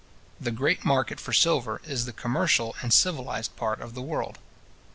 [0.39, 4.39] The great market for silver is the commercial and civilized part of the world.